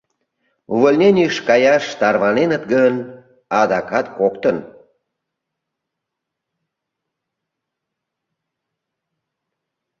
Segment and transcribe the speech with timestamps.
[0.73, 2.95] Увольненийыш каяш тарваненыт гын,—
[3.59, 4.57] адакат коктын.